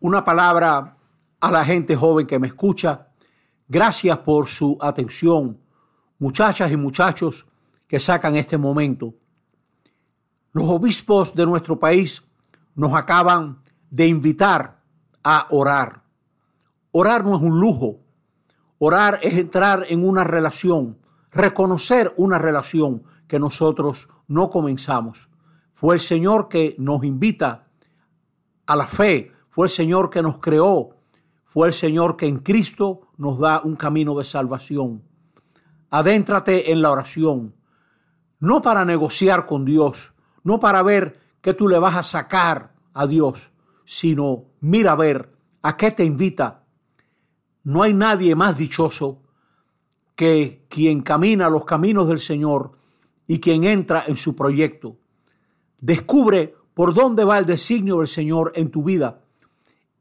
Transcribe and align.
una 0.00 0.24
palabra 0.24 0.96
a 1.40 1.50
la 1.50 1.64
gente 1.64 1.96
joven 1.96 2.26
que 2.26 2.38
me 2.38 2.48
escucha. 2.48 3.08
Gracias 3.66 4.18
por 4.18 4.48
su 4.48 4.78
atención, 4.80 5.58
muchachas 6.18 6.70
y 6.70 6.76
muchachos 6.76 7.46
que 7.86 8.00
sacan 8.00 8.36
este 8.36 8.56
momento. 8.56 9.14
Los 10.52 10.68
obispos 10.68 11.34
de 11.34 11.46
nuestro 11.46 11.78
país 11.78 12.22
nos 12.74 12.94
acaban 12.94 13.58
de 13.90 14.06
invitar 14.06 14.80
a 15.22 15.46
orar. 15.50 16.02
Orar 16.92 17.24
no 17.24 17.36
es 17.36 17.42
un 17.42 17.60
lujo. 17.60 18.00
Orar 18.78 19.18
es 19.22 19.34
entrar 19.34 19.86
en 19.88 20.06
una 20.06 20.24
relación, 20.24 20.98
reconocer 21.30 22.14
una 22.16 22.38
relación 22.38 23.02
que 23.26 23.38
nosotros 23.38 24.08
no 24.26 24.50
comenzamos. 24.50 25.28
Fue 25.74 25.94
el 25.94 26.00
Señor 26.00 26.48
que 26.48 26.74
nos 26.78 27.04
invita 27.04 27.66
a 28.66 28.76
la 28.76 28.86
fe, 28.86 29.32
fue 29.58 29.66
el 29.66 29.70
Señor 29.70 30.08
que 30.08 30.22
nos 30.22 30.38
creó, 30.38 30.90
fue 31.46 31.66
el 31.66 31.72
Señor 31.72 32.16
que 32.16 32.28
en 32.28 32.38
Cristo 32.38 33.08
nos 33.16 33.40
da 33.40 33.60
un 33.60 33.74
camino 33.74 34.16
de 34.16 34.22
salvación. 34.22 35.02
Adéntrate 35.90 36.70
en 36.70 36.80
la 36.80 36.92
oración, 36.92 37.56
no 38.38 38.62
para 38.62 38.84
negociar 38.84 39.46
con 39.46 39.64
Dios, 39.64 40.14
no 40.44 40.60
para 40.60 40.84
ver 40.84 41.18
qué 41.40 41.54
tú 41.54 41.66
le 41.66 41.80
vas 41.80 41.96
a 41.96 42.04
sacar 42.04 42.72
a 42.94 43.08
Dios, 43.08 43.50
sino 43.84 44.44
mira 44.60 44.92
a 44.92 44.94
ver 44.94 45.32
a 45.62 45.76
qué 45.76 45.90
te 45.90 46.04
invita. 46.04 46.62
No 47.64 47.82
hay 47.82 47.94
nadie 47.94 48.36
más 48.36 48.56
dichoso 48.56 49.22
que 50.14 50.66
quien 50.68 51.02
camina 51.02 51.50
los 51.50 51.64
caminos 51.64 52.06
del 52.06 52.20
Señor 52.20 52.78
y 53.26 53.40
quien 53.40 53.64
entra 53.64 54.04
en 54.06 54.18
su 54.18 54.36
proyecto. 54.36 54.98
Descubre 55.80 56.54
por 56.74 56.94
dónde 56.94 57.24
va 57.24 57.40
el 57.40 57.44
designio 57.44 57.96
del 57.96 58.06
Señor 58.06 58.52
en 58.54 58.70
tu 58.70 58.84
vida 58.84 59.24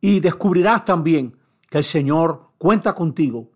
y 0.01 0.19
descubrirás 0.19 0.85
también 0.85 1.35
que 1.70 1.79
el 1.79 1.84
Señor 1.84 2.48
cuenta 2.57 2.93
contigo. 2.93 3.49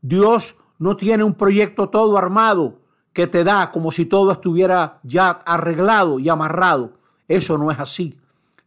Dios 0.00 0.56
no 0.78 0.96
tiene 0.96 1.24
un 1.24 1.34
proyecto 1.34 1.88
todo 1.88 2.16
armado 2.16 2.80
que 3.12 3.26
te 3.26 3.44
da 3.44 3.70
como 3.70 3.90
si 3.90 4.06
todo 4.06 4.32
estuviera 4.32 5.00
ya 5.02 5.30
arreglado 5.30 6.18
y 6.18 6.28
amarrado. 6.28 6.92
Eso 7.28 7.58
no 7.58 7.70
es 7.70 7.78
así. 7.78 8.18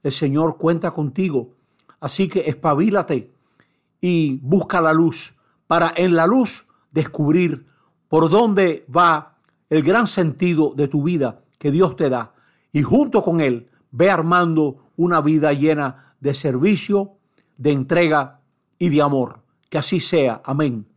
El 0.03 0.11
Señor 0.11 0.57
cuenta 0.57 0.91
contigo. 0.91 1.49
Así 1.99 2.27
que 2.27 2.41
espabilate 2.41 3.33
y 4.01 4.37
busca 4.41 4.81
la 4.81 4.93
luz 4.93 5.33
para 5.65 5.93
en 5.95 6.15
la 6.15 6.27
luz 6.27 6.67
descubrir 6.91 7.65
por 8.09 8.29
dónde 8.29 8.85
va 8.95 9.37
el 9.69 9.81
gran 9.81 10.07
sentido 10.07 10.73
de 10.75 10.87
tu 10.87 11.03
vida 11.03 11.41
que 11.57 11.71
Dios 11.71 11.95
te 11.95 12.09
da. 12.09 12.33
Y 12.73 12.83
junto 12.83 13.23
con 13.23 13.39
Él 13.39 13.69
ve 13.91 14.11
armando 14.11 14.91
una 14.97 15.21
vida 15.21 15.53
llena 15.53 16.12
de 16.23 16.33
servicio, 16.33 17.17
de 17.57 17.73
entrega 17.73 18.39
y 18.79 18.89
de 18.89 19.01
amor. 19.01 19.43
Que 19.69 19.77
así 19.77 19.99
sea. 19.99 20.41
Amén. 20.45 20.87